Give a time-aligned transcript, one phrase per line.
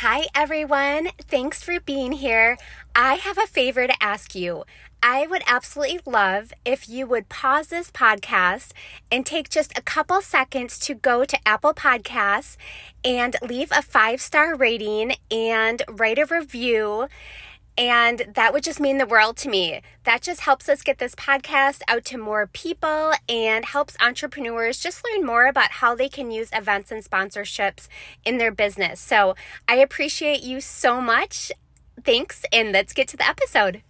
[0.00, 1.08] Hi, everyone.
[1.22, 2.58] Thanks for being here.
[2.94, 4.64] I have a favor to ask you.
[5.02, 8.72] I would absolutely love if you would pause this podcast
[9.10, 12.58] and take just a couple seconds to go to Apple Podcasts
[13.02, 17.08] and leave a five star rating and write a review.
[17.78, 19.82] And that would just mean the world to me.
[20.04, 25.04] That just helps us get this podcast out to more people and helps entrepreneurs just
[25.04, 27.88] learn more about how they can use events and sponsorships
[28.24, 29.00] in their business.
[29.00, 29.34] So
[29.68, 31.52] I appreciate you so much.
[32.02, 33.82] Thanks, and let's get to the episode.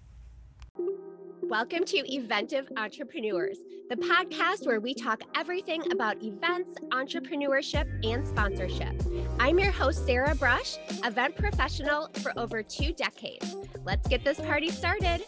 [1.49, 9.01] Welcome to Eventive Entrepreneurs, the podcast where we talk everything about events, entrepreneurship, and sponsorship.
[9.39, 13.55] I'm your host, Sarah Brush, event professional for over two decades.
[13.85, 15.23] Let's get this party started.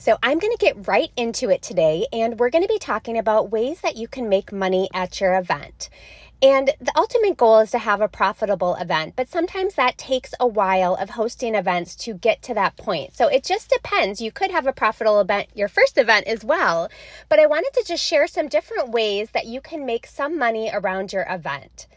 [0.00, 3.18] So, I'm going to get right into it today, and we're going to be talking
[3.18, 5.90] about ways that you can make money at your event.
[6.40, 10.46] And the ultimate goal is to have a profitable event, but sometimes that takes a
[10.46, 13.14] while of hosting events to get to that point.
[13.14, 14.22] So it just depends.
[14.22, 16.88] You could have a profitable event your first event as well,
[17.28, 20.70] but I wanted to just share some different ways that you can make some money
[20.72, 21.88] around your event.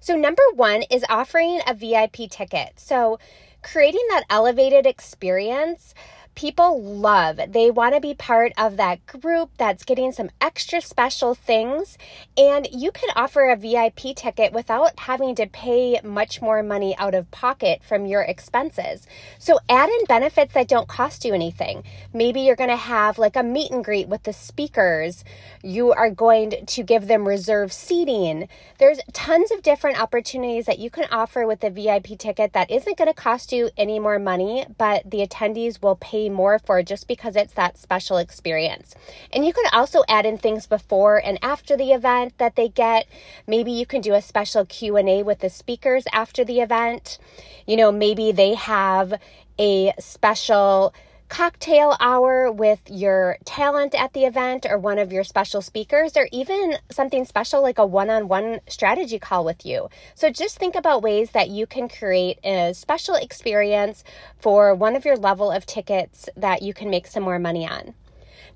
[0.00, 2.72] So, number one is offering a VIP ticket.
[2.74, 3.20] So,
[3.62, 5.94] creating that elevated experience
[6.34, 7.38] people love.
[7.48, 11.98] They want to be part of that group that's getting some extra special things.
[12.36, 17.14] And you can offer a VIP ticket without having to pay much more money out
[17.14, 19.06] of pocket from your expenses.
[19.38, 21.84] So add in benefits that don't cost you anything.
[22.12, 25.24] Maybe you're going to have like a meet and greet with the speakers.
[25.62, 28.48] You are going to give them reserved seating.
[28.78, 32.96] There's tons of different opportunities that you can offer with the VIP ticket that isn't
[32.96, 37.08] going to cost you any more money, but the attendees will pay more for just
[37.08, 38.94] because it's that special experience.
[39.32, 43.06] And you can also add in things before and after the event that they get.
[43.46, 47.18] Maybe you can do a special Q&A with the speakers after the event.
[47.66, 49.14] You know, maybe they have
[49.58, 50.94] a special
[51.32, 56.28] cocktail hour with your talent at the event or one of your special speakers, or
[56.30, 59.88] even something special like a one on one strategy call with you.
[60.14, 64.04] So just think about ways that you can create a special experience
[64.36, 67.94] for one of your level of tickets that you can make some more money on.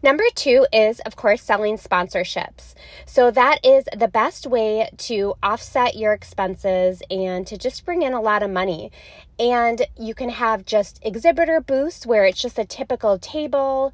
[0.03, 2.75] Number two is, of course, selling sponsorships.
[3.07, 8.13] So that is the best way to offset your expenses and to just bring in
[8.13, 8.93] a lot of money.
[9.39, 13.93] And you can have just exhibitor booths where it's just a typical table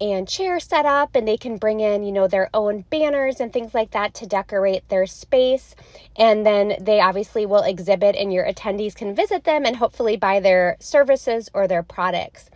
[0.00, 3.52] and chair set up and they can bring in, you know, their own banners and
[3.52, 5.76] things like that to decorate their space.
[6.16, 10.40] And then they obviously will exhibit and your attendees can visit them and hopefully buy
[10.40, 12.50] their services or their products.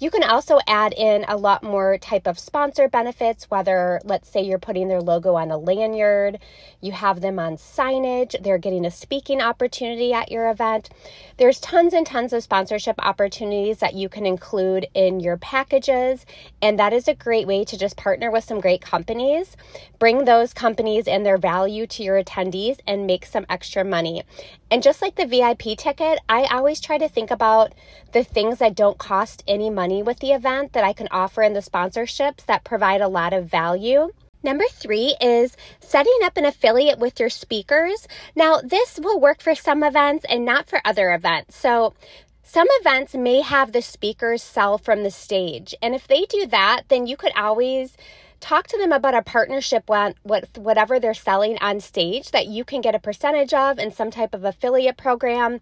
[0.00, 4.40] You can also add in a lot more type of sponsor benefits, whether let's say
[4.42, 6.38] you're putting their logo on a lanyard,
[6.80, 10.90] you have them on signage, they're getting a speaking opportunity at your event.
[11.36, 16.24] There's tons and tons of sponsorship opportunities that you can include in your packages,
[16.62, 19.56] and that is a great way to just partner with some great companies,
[19.98, 24.22] bring those companies and their value to your attendees and make some extra money.
[24.70, 27.72] And just like the VIP ticket, I always try to think about
[28.12, 31.42] the things that don't cost any money money with the event that I can offer
[31.42, 34.10] in the sponsorships that provide a lot of value.
[34.42, 38.06] Number three is setting up an affiliate with your speakers.
[38.36, 41.56] Now, this will work for some events and not for other events.
[41.56, 41.94] So,
[42.42, 45.74] some events may have the speakers sell from the stage.
[45.80, 47.96] And if they do that, then you could always
[48.40, 49.88] talk to them about a partnership
[50.22, 54.10] with whatever they're selling on stage that you can get a percentage of in some
[54.10, 55.60] type of affiliate program.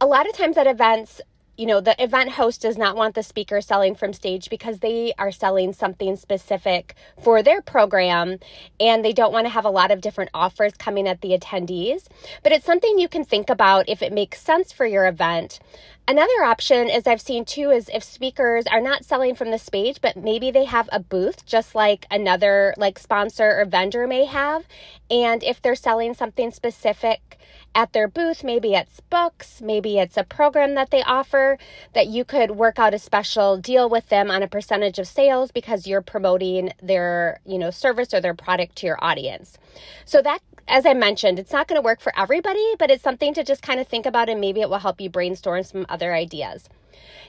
[0.00, 1.20] A lot of times at events,
[1.56, 5.12] you know, the event host does not want the speaker selling from stage because they
[5.18, 8.38] are selling something specific for their program
[8.78, 12.06] and they don't want to have a lot of different offers coming at the attendees.
[12.42, 15.60] But it's something you can think about if it makes sense for your event.
[16.08, 20.00] Another option is I've seen too is if speakers are not selling from the stage,
[20.00, 24.66] but maybe they have a booth just like another like sponsor or vendor may have.
[25.10, 27.38] And if they're selling something specific
[27.76, 31.58] at their booth, maybe it's books, maybe it's a program that they offer,
[31.92, 35.52] that you could work out a special deal with them on a percentage of sales
[35.52, 39.58] because you're promoting their, you know, service or their product to your audience.
[40.06, 43.34] So that as I mentioned, it's not going to work for everybody, but it's something
[43.34, 46.12] to just kind of think about and maybe it will help you brainstorm some other
[46.14, 46.68] ideas.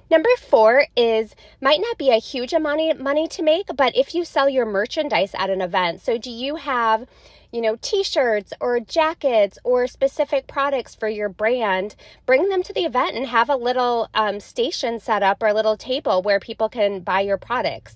[0.09, 4.15] Number four is might not be a huge amount of money to make, but if
[4.15, 7.05] you sell your merchandise at an event, so do you have
[7.57, 11.95] you know, t shirts or jackets or specific products for your brand,
[12.27, 15.55] bring them to the event and have a little um, station set up or a
[15.55, 17.95] little table where people can buy your products.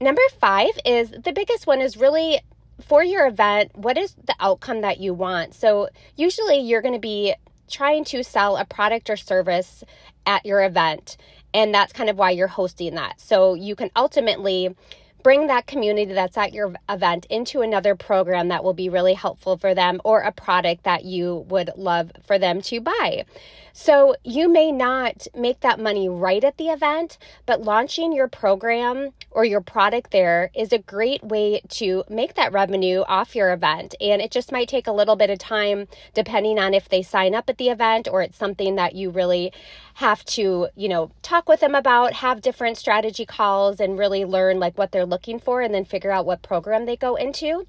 [0.00, 2.40] Number five is the biggest one is really
[2.84, 5.54] for your event, what is the outcome that you want?
[5.54, 7.36] So, usually you're going to be
[7.70, 9.84] trying to sell a product or service
[10.26, 11.16] at your event,
[11.54, 13.20] and that's kind of why you're hosting that.
[13.20, 14.74] So, you can ultimately
[15.22, 19.56] bring that community that's at your event into another program that will be really helpful
[19.56, 23.24] for them or a product that you would love for them to buy.
[23.72, 29.10] So you may not make that money right at the event, but launching your program
[29.30, 33.94] or your product there is a great way to make that revenue off your event.
[34.00, 37.34] And it just might take a little bit of time depending on if they sign
[37.34, 39.52] up at the event or it's something that you really
[39.94, 44.58] have to, you know, talk with them about, have different strategy calls and really learn
[44.58, 47.66] like what they're looking for and then figure out what program they go into.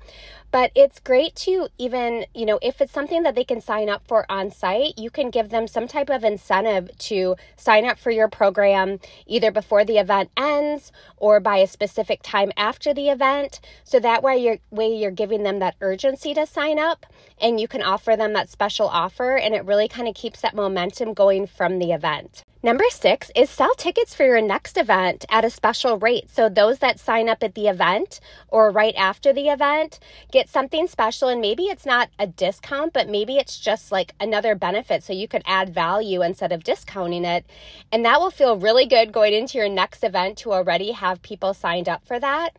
[0.52, 4.06] But it's great to even, you know, if it's something that they can sign up
[4.06, 8.12] for on site, you can give them some type of incentive to sign up for
[8.12, 13.62] your program either before the event ends or by a specific time after the event.
[13.84, 17.06] So that way you're way you're giving them that urgency to sign up
[17.40, 20.56] and you can offer them that special offer and it really kind of keeps that
[20.56, 22.44] momentum going from the event.
[22.64, 26.30] Number six is sell tickets for your next event at a special rate.
[26.30, 28.20] So, those that sign up at the event
[28.50, 30.00] or right after the event
[30.32, 31.28] get something special.
[31.28, 35.02] And maybe it's not a discount, but maybe it's just like another benefit.
[35.02, 37.48] So, you could add value instead of discounting it.
[37.92, 41.56] And that will feel really good going into your next event to already have people
[41.56, 42.56] signed up for that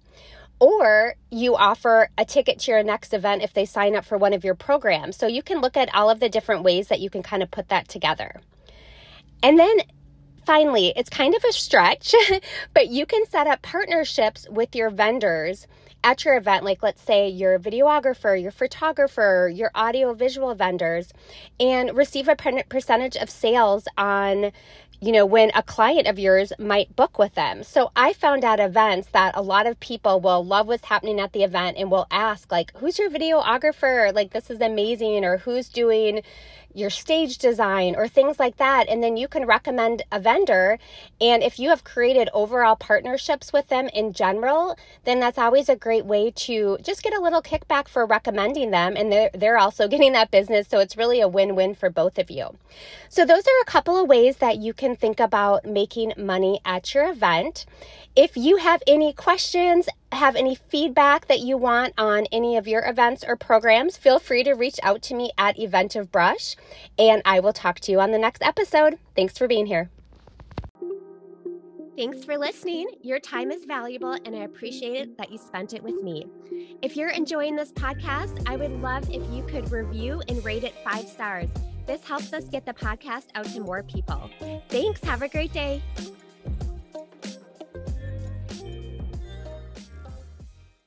[0.59, 4.33] or you offer a ticket to your next event if they sign up for one
[4.33, 5.17] of your programs.
[5.17, 7.53] So you can look at all of the different ways that you can kind of
[7.53, 8.41] put that together.
[9.43, 9.79] And then
[10.45, 12.15] finally, it's kind of a stretch,
[12.75, 15.67] but you can set up partnerships with your vendors
[16.05, 21.13] at your event, like let's say your videographer, your photographer, your audio visual vendors,
[21.61, 22.37] and receive a
[22.69, 24.53] percentage of sales on
[25.03, 27.65] you know, when a client of yours might book with them.
[27.65, 31.33] So I found at events that a lot of people will love what's happening at
[31.33, 34.15] the event and will ask, like, who's your videographer?
[34.15, 35.25] Like, this is amazing.
[35.25, 36.23] Or who's doing,
[36.75, 38.89] your stage design or things like that.
[38.89, 40.79] And then you can recommend a vendor.
[41.21, 45.77] And if you have created overall partnerships with them in general, then that's always a
[45.77, 48.97] great way to just get a little kickback for recommending them.
[48.97, 50.69] And they're, they're also getting that business.
[50.69, 52.57] So it's really a win win for both of you.
[53.09, 56.95] So those are a couple of ways that you can think about making money at
[56.95, 57.67] your event.
[58.15, 62.87] If you have any questions, have any feedback that you want on any of your
[62.87, 66.57] events or programs, feel free to reach out to me at Event of Brush,
[66.99, 68.99] and I will talk to you on the next episode.
[69.15, 69.91] Thanks for being here.
[71.97, 72.89] Thanks for listening.
[73.03, 76.27] Your time is valuable, and I appreciate it that you spent it with me.
[76.81, 80.75] If you're enjoying this podcast, I would love if you could review and rate it
[80.83, 81.51] five stars.
[81.87, 84.31] This helps us get the podcast out to more people.
[84.69, 85.05] Thanks.
[85.05, 85.83] Have a great day.